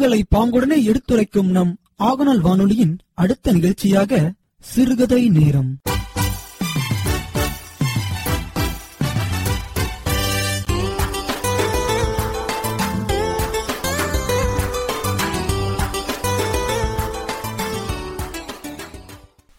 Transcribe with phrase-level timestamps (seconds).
[0.00, 5.78] நிகழ்வுகளை பாங்குடனே எடுத்துரைக்கும் நம் ஆகநாள் வானொலியின் அடுத்த நிகழ்ச்சியாக சிறுகதை நேரம்.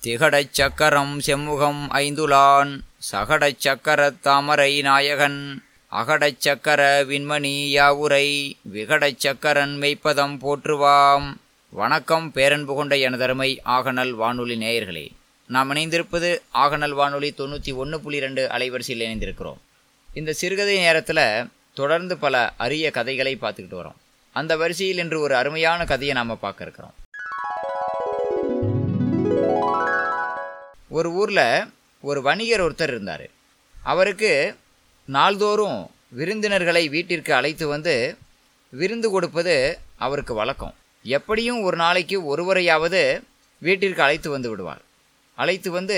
[0.04, 2.80] திகடச் சக்கரம் செம்முகம் ஐந்துலான்
[3.12, 5.64] சகடச் சக்கரத் தாமரை நாயகன்.
[5.92, 11.34] அகடச் சக்கர விண்மணி யாவுரை விகடச் சக்கரன் மெய்ப்பதம் போற்றுவாம்.
[11.70, 15.12] வணக்கம் பேரன்பு கொண்ட எனதருமை ஆகநல் வானொலி நேயர்களே.
[15.48, 19.58] நாம் இணைந்திருப்பது ஆகநல் வானொலி தொண்ணூற்றி ஒன்று புள்ளி ரெண்டு அலைவரிசையில் இணைந்திருக்கிறோம்.
[20.14, 24.00] இந்த சிறுகதை நேரத்தில் தொடர்ந்து பல அரிய கதைகளை பார்த்துக்கிட்டு வரோம்.
[24.32, 26.94] அந்த வரிசையில் இன்று ஒரு அருமையான கதையை நாம் பார்க்க இருக்கிறோம்.
[30.90, 31.66] ஒரு ஊரில்
[32.02, 33.30] ஒரு வணிகர் ஒருத்தர் இருந்தார்.
[33.84, 34.56] அவருக்கு
[35.08, 35.80] நாள்தோறும்
[36.18, 37.96] விருந்தினர்களை வீட்டிற்கு அழைத்து வந்து
[38.74, 39.56] விருந்து கொடுப்பது
[40.06, 40.74] அவருக்கு வழக்கம்.
[41.06, 43.02] எப்படியும் ஒரு நாளைக்கு ஒருவரையாவது
[43.62, 44.82] வீட்டிற்கு அழைத்து வந்து விடுவார்.
[45.38, 45.98] அழைத்து வந்து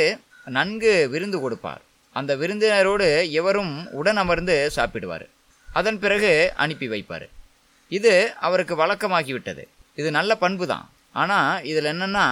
[0.57, 1.81] நன்கு விருந்து கொடுப்பார்.
[2.15, 3.07] அந்த விருந்தினரோடு
[3.39, 5.25] இவரும் உடன் அமர்ந்து சாப்பிடுவார்.
[5.67, 6.31] அதன் பிறகு
[6.63, 7.27] அனுப்பி வைப்பார்.
[7.91, 8.13] இது
[8.47, 9.63] அவருக்கு வழக்கமாகிவிட்டது.
[9.99, 10.85] இது நல்ல பண்பு தான்
[11.21, 12.25] ஆனால் இதில் என்னென்னா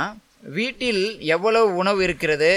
[0.57, 1.03] வீட்டில்
[1.35, 2.51] எவ்வளவு உணவு இருக்கிறது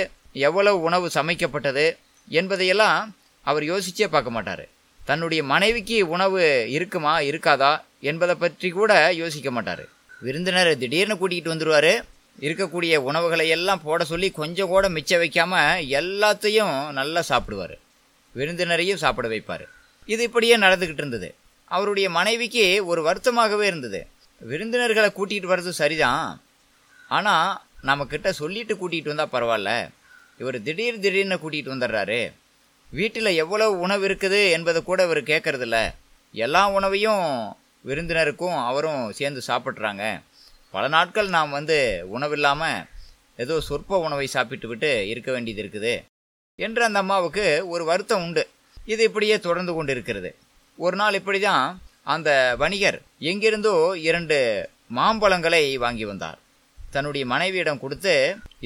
[0.46, 1.86] எவ்வளவு உணவு சமைக்கப்பட்டது
[2.28, 3.14] என்பதையெல்லாம்
[3.44, 4.64] அவர் யோசிச்சே பார்க்க மாட்டார்.
[5.04, 6.42] தன்னுடைய மனைவிக்கு உணவு
[6.76, 7.72] இருக்குமா இருக்காதா
[8.10, 9.84] என்பதை பற்றி கூட யோசிக்க மாட்டார்.
[10.22, 11.92] விருந்தினர் திடீர்னு கூட்டிகிட்டு வந்துடுவார்
[12.44, 17.74] இருக்கக்கூடிய உணவுகளை எல்லாம் போட சொல்லி கொஞ்சம் கூட மிச்சம் வைக்காமல் எல்லாத்தையும் நல்லா சாப்பிடுவார்.
[18.34, 19.64] விருந்தினரையும் சாப்பிட வைப்பார்.
[20.06, 21.34] இது இப்படியே நடந்துக்கிட்டு இருந்தது.
[21.64, 24.00] அவருடைய மனைவிக்கு ஒரு வருத்தமாகவே இருந்தது.
[24.40, 26.40] விருந்தினர்களை கூட்டிகிட்டு வர்றது சரிதான்.
[27.08, 29.70] ஆனால் நம்மக்கிட்ட சொல்லிட்டு கூட்டிகிட்டு வந்தால் பரவாயில்ல.
[30.40, 32.20] இவர் திடீர் திடீர்னு கூட்டிகிட்டு வந்துடுறாரு.
[32.96, 35.78] வீட்டில் எவ்வளவு உணவு இருக்குது என்பதை கூட இவர் கேட்கறதில்ல
[36.34, 37.22] எல்லா உணவையும்
[37.88, 40.02] விருந்தினருக்கும் அவரும் சேர்ந்து சாப்பிட்றாங்க.
[40.74, 41.78] பல நாட்கள் நாம் வந்து
[42.16, 42.84] உணவில்லாமல்
[43.42, 45.94] ஏதோ சொற்ப உணவை சாப்பிட்டு விட்டு இருக்க வேண்டியது இருக்குது
[46.58, 48.44] என்று அந்த அம்மாவுக்கு ஒரு வருத்தம் உண்டு.
[48.92, 50.30] இது இப்படியே தொடர்ந்து கொண்டு இருக்கிறது
[50.78, 51.66] ஒரு நாள் இப்படி தான்
[52.14, 52.30] அந்த
[52.62, 52.98] வணிகர்
[53.30, 53.74] எங்கிருந்தோ
[54.08, 54.38] இரண்டு
[54.98, 56.38] மாம்பழங்களை வாங்கி வந்தார்.
[56.94, 58.14] தன்னுடைய மனைவியிடம் கொடுத்து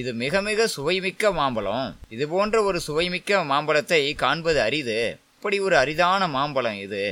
[0.01, 1.87] இது மிக மிக சுவைமிக்க மாம்பழம்.
[2.15, 4.99] இது போன்ற ஒரு சுவைமிக்க மாம்பழத்தை காண்பது அரிது.
[5.37, 7.03] இப்படி ஒரு அரிதான மாம்பழம் இது.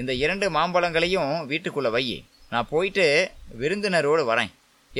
[0.00, 2.06] இந்த இரண்டு மாம்பழங்களையும் வீட்டுக்குள்ள வை.
[2.52, 3.06] நான் போயிட்டு
[3.60, 4.50] விருந்தினரோடு வரேன்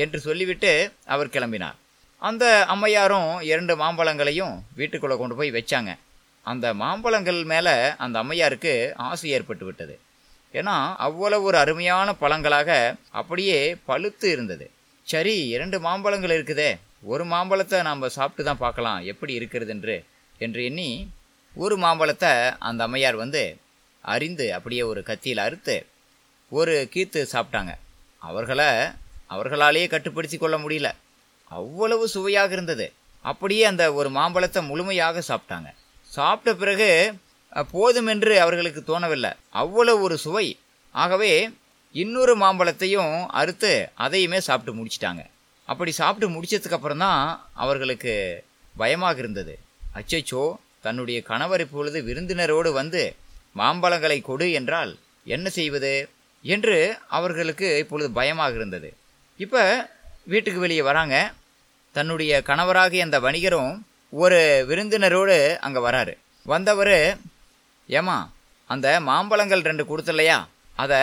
[0.03, 0.71] என்று சொல்லிவிட்டு
[1.13, 1.77] அவர் கிளம்பினார்.
[2.21, 5.91] அந்த அம்மையாரும் இரண்டு மாம்பழங்களையும் வீட்டுக்குள்ளே கொண்டு போய் வச்சாங்க.
[6.45, 8.73] அந்த மாம்பழங்கள் மேலே அந்த அம்மையாருக்கு
[9.09, 9.95] ஆசை ஏற்பட்டு விட்டது
[10.53, 10.75] ஏன்னா
[11.05, 12.69] அவ்வளவு ஒரு அருமையான பழங்களாக
[13.19, 13.59] அப்படியே
[13.89, 14.65] பழுத்து இருந்தது.
[15.11, 16.69] சரி இரண்டு மாம்பழங்கள் இருக்குதே.
[17.11, 19.95] ஒரு மாம்பழத்தை நாம் சாப்பிட்டு தான் பார்க்கலாம் எப்படி இருக்கிறது என்று
[20.39, 20.87] என்று எண்ணி
[21.55, 22.31] ஒரு மாம்பழத்தை
[22.67, 23.43] அந்த அம்மையார் வந்து
[24.13, 25.75] அறிந்து அப்படியே ஒரு கத்தியில் அறுத்து
[26.51, 27.73] ஒரு கீத்து சாப்பிட்டாங்க.
[28.21, 28.69] அவர்களை
[29.33, 30.89] அவர்களாலேயே கட்டுப்படுத்தி கொள்ள முடியல.
[31.51, 32.87] அவ்வளவு சுவையாக இருந்தது.
[33.25, 35.69] அப்படியே அந்த ஒரு மாம்பழத்தை முழுமையாக சாப்பிட்டாங்க.
[36.11, 36.89] சாப்பிட்ட பிறகு
[37.71, 39.31] போதும் என்று அவர்களுக்கு தோணவில்லை.
[39.61, 40.47] அவ்வளவு ஒரு சுவை.
[40.95, 41.31] ஆகவே
[42.01, 43.71] இன்னொரு மாம்பழத்தையும் அறுத்து
[44.05, 45.21] அதையுமே சாப்பிட்டு முடிச்சிட்டாங்க.
[45.69, 47.21] அப்படி சாப்பிட்டு முடிச்சதுக்கப்புறம் தான்
[47.63, 48.13] அவர்களுக்கு
[48.81, 49.53] பயமாக இருந்தது.
[49.97, 50.43] அச்சச்சோ
[50.85, 53.03] தன்னுடைய கணவர் இப்பொழுது விருந்தினரோடு வந்து
[53.59, 54.91] மாம்பழங்களை கொடு என்றால்
[55.35, 55.93] என்ன செய்வது
[56.45, 56.77] என்று
[57.17, 58.89] அவர்களுக்கு இப்பொழுது பயமாக இருந்தது.
[59.39, 59.63] இப்போ
[60.33, 61.15] வீட்டுக்கு வெளியே வராங்க.
[61.95, 63.73] தன்னுடைய கணவராகிய அந்த வணிகரும்
[64.23, 64.39] ஒரு
[64.69, 66.13] விருந்தினரோடு அங்கே வராரு.
[66.45, 66.97] வந்தவர்
[67.89, 68.17] ஏமா
[68.69, 70.37] அந்த மாம்பழங்கள் ரெண்டு கொடுத்தலையா
[70.83, 70.99] அதை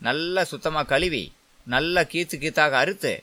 [0.00, 1.32] நல்லா சுத்தமாக கழுவி
[1.66, 3.22] நல்லா கீத்து கீத்தாக அறுத்து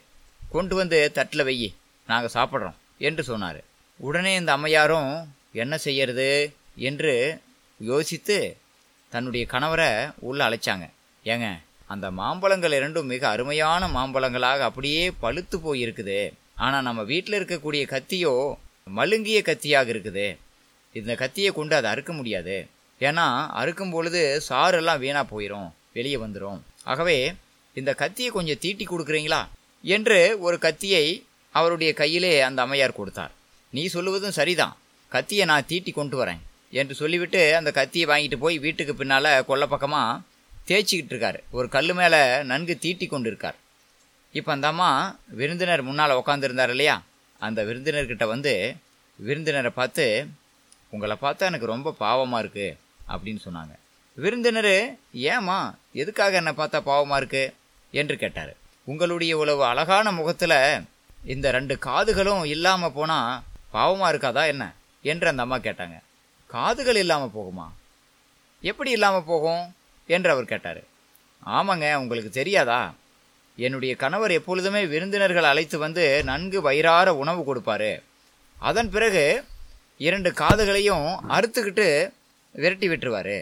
[0.52, 1.74] கொண்டு வந்து தட்டில் வெய்யி
[2.08, 3.64] நாங்கள் சாப்பிட்றோம் என்று சொன்னார்.
[4.00, 6.54] உடனே இந்த அம்மையாரும் என்ன செய்யறது?
[6.76, 7.42] என்று
[7.80, 8.58] யோசித்து
[9.10, 10.86] தன்னுடைய கணவரை உள்ளே அழைச்சாங்க.
[11.26, 11.48] ஏங்க
[11.88, 16.34] அந்த மாம்பழங்கள் இரண்டும் மிக அருமையான மாம்பழங்களாக அப்படியே பழுத்து போயிருக்குது.
[16.56, 18.56] ஆனால் நம்ம வீட்டில் இருக்கக்கூடிய கத்தியோ
[18.88, 20.38] மழுங்கிய கத்தியாக இருக்குது.
[20.94, 22.68] இந்த கத்தியை கொண்டு அதை அறுக்க முடியாது.
[23.00, 26.60] ஏன்னா அறுக்கும் பொழுது சாரெல்லாம் வீணாக போயிடும் வெளியே வந்துடும்
[26.92, 27.18] ஆகவே
[27.80, 29.42] இந்த கத்தியை கொஞ்சம் தீட்டி கொடுக்குறீங்களா?
[29.84, 31.06] என்று ஒரு கத்தியை
[31.56, 33.32] அவருடைய கையிலே அந்த அம்மையார் கொடுத்தார்.
[33.74, 34.76] நீ சொல்லுவதும் சரிதான்.
[35.12, 36.42] கத்தியை நான் தீட்டி கொண்டு வரேன்
[36.80, 40.22] என்று சொல்லிவிட்டு அந்த கத்தியை வாங்கிட்டு போய் வீட்டுக்கு பின்னால் கொல்ல பக்கமாக
[40.68, 41.40] தேய்ச்சிக்கிட்டு இருக்கார்.
[41.58, 42.22] ஒரு கல் மேலே
[42.52, 43.58] நன்கு தீட்டி கொண்டு இருக்கார்
[44.34, 44.90] இப்போ அந்த அம்மா
[45.40, 46.96] விருந்தினர் முன்னால் உக்காந்துருந்தார் இல்லையா?
[47.42, 48.54] அந்த விருந்தினர்கிட்ட வந்து
[49.20, 50.06] விருந்தினரை பார்த்து
[50.94, 52.78] உங்களை பார்த்தா எனக்கு ரொம்ப பாவமாக இருக்குது
[53.14, 53.74] அப்படின்னு சொன்னாங்க.
[54.22, 54.74] விருந்தினர்
[55.32, 55.60] ஏமா
[55.94, 57.44] எதுக்காக என்னை பார்த்தா பாவமாக இருக்கு?
[57.92, 58.52] என்று கேட்டார்.
[58.88, 60.84] உங்களுடைய உழவு அழகான முகத்தில்
[61.26, 63.42] இந்த ரெண்டு காதுகளும் இல்லாமல் போனால்
[63.74, 64.64] பாவமாக இருக்காதா என்ன?
[65.02, 65.98] என்று அந்த அம்மா கேட்டாங்க.
[66.48, 67.68] காதுகள் இல்லாமல் போகுமா?
[68.62, 69.64] எப்படி இல்லாமல் போகும்?
[70.08, 70.82] என்று அவர் கேட்டார்.
[71.46, 72.94] ஆமாங்க உங்களுக்கு தெரியாதா?
[73.56, 78.02] என்னுடைய கணவர் எப்பொழுதுமே விருந்தினர்கள் அழைத்து வந்து நன்கு வயிறார உணவு கொடுப்பாரு.
[78.60, 79.44] அதன் பிறகு
[79.98, 81.88] இரண்டு காதுகளையும் அறுத்துக்கிட்டு
[82.52, 83.38] விரட்டி விட்டுருவாரு.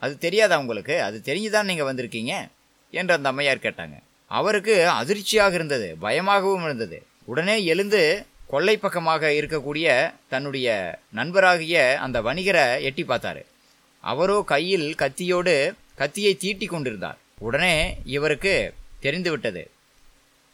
[0.00, 1.02] அது தெரியாதா உங்களுக்கு?
[1.02, 2.48] அது தெரிஞ்சுதான் நீங்கள் வந்திருக்கீங்க?
[2.90, 3.96] என்று அந்த அம்மையார் கேட்டாங்க.
[4.26, 7.06] அவருக்கு அதிர்ச்சியாக இருந்தது பயமாகவும் இருந்தது.
[7.24, 13.42] உடனே எழுந்து கொள்ளை பக்கமாக இருக்கக்கூடிய தன்னுடைய நண்பராகிய அந்த வணிகரை எட்டி பார்த்தாரு.
[14.00, 17.18] அவரோ கையில் கத்தியோடு கத்தியை தீட்டி கொண்டிருந்தார்.
[17.38, 19.70] உடனே இவருக்கு தெரிந்துவிட்டது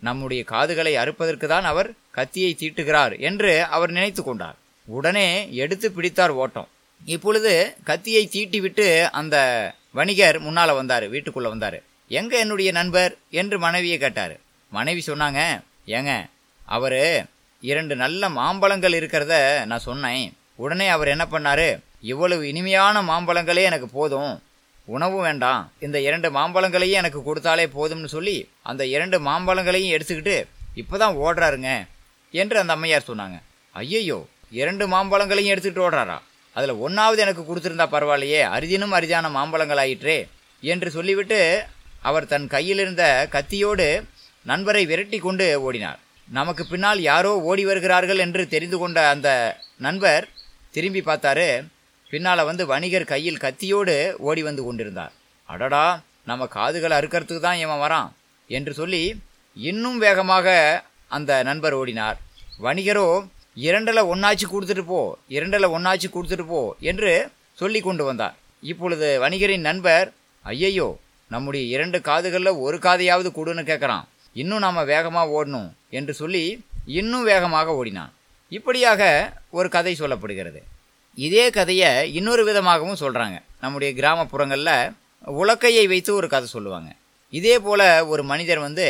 [0.00, 4.56] நம்முடைய காதுகளை அறுப்பதற்கு தான் அவர் கத்தியை தீட்டுகிறார் என்று அவர் நினைத்து கொண்டார்.
[4.87, 6.69] உடனே எடுத்து பிடித்தார் ஓட்டம்.
[7.12, 7.52] இப்பொழுது
[7.88, 8.86] கத்தியை தீட்டிவிட்டு
[9.18, 9.36] அந்த
[9.98, 11.78] வணிகர் முன்னால் வந்தார் வீட்டுக்குள்ளே வந்தார்.
[12.20, 13.12] எங்கே என்னுடைய நண்பர்?
[13.40, 14.34] என்று மனைவியை கேட்டார்.
[14.72, 15.40] மனைவி சொன்னாங்க
[15.96, 16.12] ஏங்க
[16.76, 17.00] அவர்
[17.70, 19.34] இரண்டு நல்ல மாம்பழங்கள் இருக்கிறத
[19.70, 20.24] நான் சொன்னேன்.
[20.64, 21.68] உடனே அவர் என்ன பண்ணார்?
[22.12, 24.34] இவ்வளவு இனிமையான மாம்பழங்களே எனக்கு போதும்.
[24.94, 25.62] உணவும் வேண்டாம்.
[25.86, 28.36] இந்த இரண்டு மாம்பழங்களையும் எனக்கு கொடுத்தாலே போதும்னு சொல்லி
[28.70, 30.36] அந்த இரண்டு மாம்பழங்களையும் எடுத்துக்கிட்டு
[30.82, 31.70] இப்போ தான் ஓடுறாருங்க
[32.34, 33.36] என்று அந்த அம்மையார் சொன்னாங்க.
[33.74, 34.18] ஐயையோ
[34.60, 36.16] இரண்டு மாம்பழங்களையும் எடுத்துக்கிட்டு ஓடுறாரா?
[36.56, 40.18] அதில் ஒன்றாவது எனக்கு கொடுத்துருந்தா பரவாயில்லையே அரிதினும் அரிதான மாம்பழங்களாயிற்றே
[40.62, 41.40] என்று சொல்லிவிட்டு
[42.08, 43.04] அவர் தன் கையில் இருந்த
[43.34, 43.86] கத்தியோடு
[44.46, 45.98] நண்பரை விரட்டி கொண்டு ஓடினார்.
[46.28, 49.28] நமக்கு பின்னால் யாரோ ஓடி வருகிறார்கள் என்று தெரிந்து கொண்ட அந்த
[49.86, 50.24] நண்பர்
[50.76, 51.48] திரும்பி பார்த்தாரு.
[52.10, 53.94] பின்னால் வந்து வணிகர் கையில் கத்தியோடு
[54.28, 55.12] ஓடி வந்து கொண்டிருந்தார்.
[55.48, 55.84] அடடா
[56.30, 58.10] நம்ம காதுகளை அறுக்கிறதுக்கு தான் இவன் வரான்
[58.50, 59.02] என்று சொல்லி
[59.56, 60.46] இன்னும் வேகமாக
[61.16, 62.18] அந்த நண்பர் ஓடினார்.
[62.66, 63.08] வணிகரோ
[63.56, 65.00] இரண்டில் ஒன்றாச்சு கொடுத்துட்டு போ
[65.36, 66.60] இரண்டில் ஒன்றாச்சு கொடுத்துட்டு போ
[66.90, 67.12] என்று
[67.60, 68.34] சொல்லி கொண்டு வந்தார்.
[68.70, 70.08] இப்பொழுது வணிகரின் நண்பர்
[70.44, 70.88] ஐயையோ
[71.30, 74.04] நம்முடைய இரண்டு காதுகளில் ஒரு காதையாவது கொடுன்னு கேட்குறான்.
[74.42, 75.68] இன்னும் நாம் வேகமாக ஓடணும்
[75.98, 76.44] என்று சொல்லி
[77.00, 78.12] இன்னும் வேகமாக ஓடினான்.
[78.56, 79.02] இப்படியாக
[79.58, 80.60] ஒரு கதை சொல்லப்படுகிறது.
[81.18, 84.92] இதே கதையை இன்னொரு விதமாகவும் சொல்கிறாங்க நம்முடைய கிராமப்புறங்களில்
[85.40, 86.90] உலக்கையை வைத்து ஒரு கதை சொல்லுவாங்க.
[87.32, 88.88] இதே போல் ஒரு மனிதர் வந்து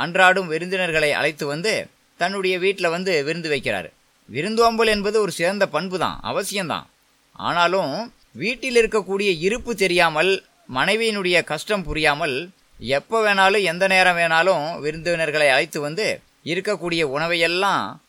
[0.00, 1.72] அன்றாடும் விருந்தினர்களை அழைத்து வந்து
[2.20, 3.90] தன்னுடைய வீட்டில் வந்து விருந்து வைக்கிறாரு.
[4.30, 6.86] விருந்தோம்பல் என்பது ஒரு சிறந்த பண்பு தான் அவசியம்தான்.
[7.32, 10.44] ஆனாலும் வீட்டில் இருக்கக்கூடிய இருப்பு தெரியாமல்
[10.74, 18.00] மனைவியினுடைய கஷ்டம் புரியாமல் எப்போ வேணாலும் எந்த நேரம் வேணாலும் விருந்தினர்களை அழைத்து வந்து இருக்கக்கூடிய உணவையெல்லாம்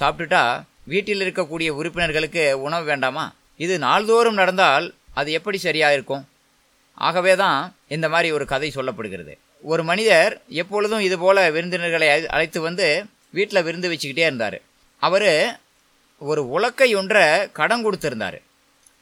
[0.00, 3.32] சாப்பிட்டுட்டா வீட்டில் இருக்கக்கூடிய உறுப்பினர்களுக்கு உணவு வேண்டாமா?
[3.56, 6.28] இது நாள்தோறும் நடந்தால் அது எப்படி சரியாக இருக்கும்?
[6.94, 9.38] ஆகவே தான் இந்த மாதிரி ஒரு கதை சொல்லப்படுகிறது.
[9.62, 14.60] ஒரு மனிதர் எப்பொழுதும் இதுபோல் விருந்தினர்களை அழை- அழைத்து வந்து வீட்டில் விருந்து வச்சுக்கிட்டே இருந்தார்.
[15.00, 15.58] அவர்
[16.18, 18.38] ஒரு உலக்கை ஒன்றை கடன் கொடுத்துருந்தார்.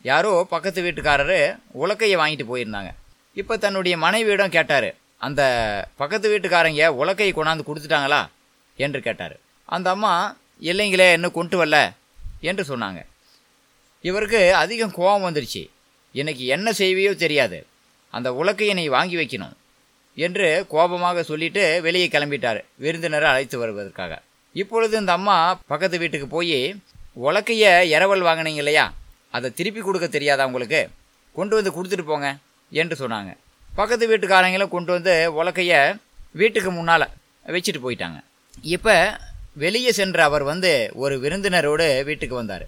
[0.02, 2.90] யாரோ பக்கத்து வீட்டுக்காரரு உலக்கையை வாங்கிட்டு போயிருந்தாங்க.
[3.34, 5.42] இப்போ தன்னுடைய மனைவியிடம் கேட்டார் அந்த
[5.96, 8.20] பக்கத்து வீட்டுக்காரங்க உலக்கையை கொண்டாந்து கொடுத்துட்டாங்களா?
[8.76, 9.36] என்று கேட்டார்.
[9.64, 11.78] அந்த அம்மா இல்லைங்களே இன்னும் கொண்டு வரல
[12.40, 13.00] என்று சொன்னாங்க.
[14.00, 15.70] இவருக்கு அதிகம் கோபம் வந்துருச்சு.
[16.12, 17.66] இன்னைக்கு என்ன செய்வியோ தெரியாது.
[18.10, 19.56] அந்த உலக்கையை நீ வாங்கி வைக்கணும்
[20.14, 24.22] என்று கோபமாக சொல்லிட்டு வெளியே கிளம்பிட்டார் விருந்தினரை அழைத்து வருவதற்காக.
[24.52, 26.80] இப்பொழுது இந்த அம்மா பக்கத்து வீட்டுக்கு போய்
[27.16, 27.64] உலக்கைய
[27.94, 28.92] இரவல் வாங்கினீங்க இல்லையா?
[29.30, 30.88] அதை திருப்பி கொடுக்க தெரியாதா உங்களுக்கு?
[31.32, 32.36] கொண்டு வந்து கொடுத்துட்டு போங்க
[32.70, 33.36] என்று சொன்னாங்க.
[33.74, 35.98] பக்கத்து வீட்டுக்காரங்களும் கொண்டு வந்து உலக்கைய
[36.32, 37.10] வீட்டுக்கு முன்னால்
[37.46, 38.18] வச்சுட்டு போயிட்டாங்க.
[38.62, 39.18] இப்போ
[39.52, 42.66] வெளியே சென்ற அவர் வந்து ஒரு விருந்தினரோடு வீட்டுக்கு வந்தார்.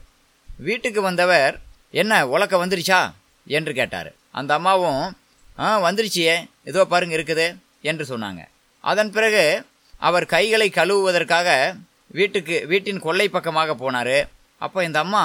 [0.59, 1.61] வீட்டுக்கு வந்தவர்
[1.91, 3.12] என்ன உலக்க வந்துருச்சா?
[3.47, 4.12] என்று கேட்டார்.
[4.31, 5.17] அந்த அம்மாவும்
[5.59, 6.49] ஆ வந்துருச்சியே.
[6.65, 8.49] இதோ பாருங்க இருக்குது என்று சொன்னாங்க.
[8.81, 9.65] அதன் பிறகு
[10.00, 11.49] அவர் கைகளை கழுவுவதற்காக
[12.19, 14.16] வீட்டுக்கு வீட்டின் கொள்ளை பக்கமாக போனார்.
[14.59, 15.25] அப்போ இந்த அம்மா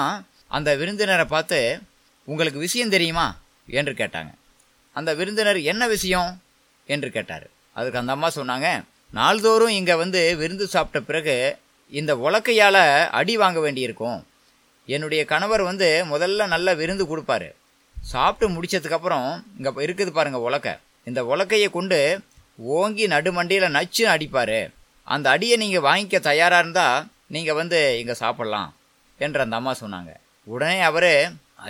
[0.56, 1.60] அந்த விருந்தினரை பார்த்து
[2.24, 3.26] உங்களுக்கு விஷயம் தெரியுமா?
[3.78, 4.30] என்று கேட்டாங்க.
[4.96, 6.30] அந்த விருந்தினர் என்ன விஷயம்?
[6.88, 7.46] என்று கேட்டார்.
[7.72, 8.68] அதுக்கு அந்த அம்மா சொன்னாங்க
[9.12, 11.58] நாள்தோறும் இங்கே வந்து விருந்து சாப்பிட்ட பிறகு
[11.92, 12.82] இந்த உலக்கையால்
[13.18, 14.18] அடி வாங்க வேண்டியிருக்கும்.
[14.88, 17.48] என்னுடைய கணவர் வந்து முதல்ல நல்ல விருந்து கொடுப்பாரு.
[17.96, 19.28] சாப்பிட்டு முடிச்சதுக்கப்புறம்
[19.58, 20.74] இங்கே இருக்குது பாருங்கள் உலக்கை.
[21.04, 21.98] இந்த உலக்கையை கொண்டு
[22.58, 24.58] ஓங்கி நடுமண்டியில் நச்சுன்னு அடிப்பார்.
[25.14, 28.70] அந்த அடியை நீங்கள் வாங்கிக்க தயாராக இருந்தால் நீங்கள் வந்து இங்கே சாப்பிட்லாம்
[29.20, 30.10] என்று அந்த அம்மா சொன்னாங்க.
[30.46, 31.12] உடனே அவர்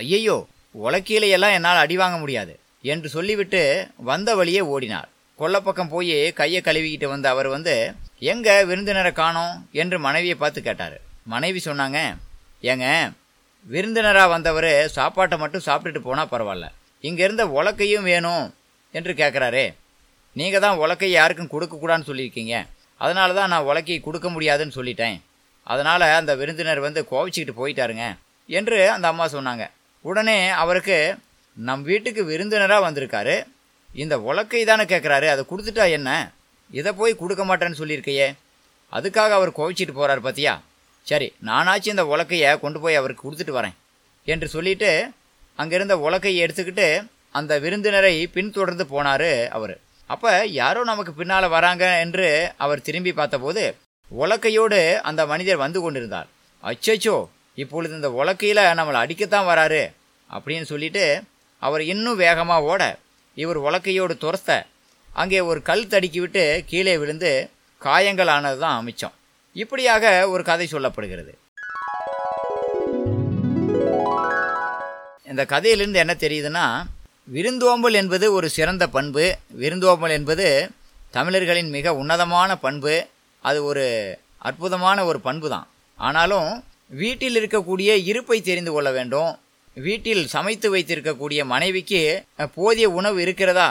[0.01, 0.37] ஐயையோ
[0.85, 2.53] உலக்கீலையெல்லாம் என்னால் அடி வாங்க முடியாது
[2.93, 3.61] என்று சொல்லிவிட்டு
[4.09, 5.09] வந்த வழியே ஓடினார்.
[5.39, 7.75] கொல்லப்பக்கம் போய் கையை கழுவிக்கிட்டு வந்த அவர் வந்து
[8.31, 10.97] எங்கே விருந்தினரை காணோம் என்று மனைவியை பார்த்து கேட்டார்.
[11.33, 11.99] மனைவி சொன்னாங்க
[12.71, 12.85] ஏங்க
[13.67, 16.67] விருந்தினராக வந்தவர் சாப்பாட்டை மட்டும் சாப்பிட்டுட்டு போனால் பரவாயில்ல.
[17.03, 18.45] இங்கே இருந்த உலக்கையும் வேணும்
[18.93, 19.65] என்று கேட்குறாரே
[20.39, 22.55] நீங்கள் தான் உலக்கை யாருக்கும் கொடுக்கக்கூடாதுன்னு சொல்லியிருக்கீங்க.
[23.03, 25.17] அதனால தான் நான் உலக்கையை கொடுக்க முடியாதுன்னு சொல்லிட்டேன்.
[25.67, 28.05] அதனால் அந்த விருந்தினர் வந்து கோவிச்சிக்கிட்டு போயிட்டாருங்க
[28.49, 29.63] என்று அந்த அம்மா சொன்னாங்க.
[30.05, 30.97] உடனே அவருக்கு
[31.57, 33.35] நம் வீட்டுக்கு விருந்தினராக வந்திருக்காரு.
[33.89, 36.09] இந்த உலக்கை தானே கேட்குறாரு அதை கொடுத்துட்டா என்ன?
[36.79, 38.27] இதை போய் கொடுக்க மாட்டேன்னு சொல்லியிருக்கையே.
[38.93, 40.53] அதுக்காக அவர் கோவிச்சிட்டு போகிறார் பார்த்தியா
[41.07, 43.75] சரி நானாச்சும் இந்த உலக்கையை கொண்டு போய் அவருக்கு கொடுத்துட்டு வரேன்.
[44.27, 44.89] என்று சொல்லிட்டு
[45.61, 46.87] அங்கிருந்த உலக்கையை எடுத்துக்கிட்டு
[47.37, 49.75] அந்த விருந்தினரை பின்தொடர்ந்து போனார் அவர்.
[50.09, 50.27] அப்ப
[50.59, 53.63] யாரோ நமக்கு பின்னால வராங்க என்று அவர் திரும்பி பார்த்தபோது
[54.11, 56.27] உலக்கையோடு அந்த மனிதர் வந்து கொண்டிருந்தார்.
[56.63, 57.17] அச்சோ
[57.57, 59.83] இப்பொழுது இந்த உலக்கையில் நம்மளை அடிக்கத்தான் வராரு
[60.29, 61.03] அப்படின்னு சொல்லிட்டு
[61.61, 62.81] அவர் இன்னும் வேகமாக ஓட
[63.37, 64.51] இவர் உலக்கையோடு துரத்த
[65.09, 67.31] அங்கே ஒரு கல் தடுக்கி விட்டு கீழே விழுந்து
[67.81, 69.15] காயங்கள் ஆனது தான் மிச்சம்
[69.55, 71.33] இப்படியாக ஒரு கதை சொல்லப்படுகிறது.
[75.31, 76.65] இந்த கதையிலிருந்து என்ன தெரியுதுன்னா
[77.35, 79.23] விருந்தோம்பல் என்பது ஒரு சிறந்த பண்பு.
[79.61, 80.45] விருந்தோம்பல் என்பது
[81.15, 82.93] தமிழர்களின் மிக உன்னதமான பண்பு.
[83.43, 83.85] அது ஒரு
[84.47, 85.67] அற்புதமான ஒரு பண்பு தான்
[86.07, 86.49] ஆனாலும்
[87.01, 89.31] வீட்டில் இருக்கக்கூடிய இருப்பை தெரிந்து கொள்ள வேண்டும்.
[89.87, 92.01] வீட்டில் சமைத்து வைத்திருக்கக்கூடிய மனைவிக்கு
[92.57, 93.69] போதிய உணவு இருக்கிறதா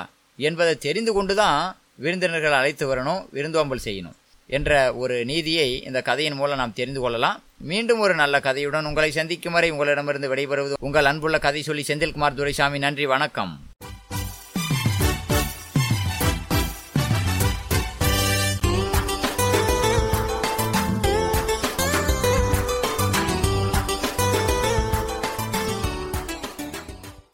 [0.49, 1.61] என்பதை தெரிந்து கொண்டு தான்
[2.05, 4.17] விருந்தினர்கள் அழைத்து வரணும் விருந்தோம்பல் செய்யணும்.
[4.47, 7.43] என்ற ஒரு நீதியை இந்த கதையின் மூலம் நாம் தெரிந்து கொள்ளலாம்.
[7.59, 12.79] மீண்டும் ஒரு நல்ல கதையுடன் உங்களை சந்திக்கும் வரை உங்களிடமிருந்து விடைபெறுவது உங்கள் அன்புள்ள கதை சொல்லி செந்தில்குமார் துரைசாமி.
[12.79, 13.66] நன்றி வணக்கம்.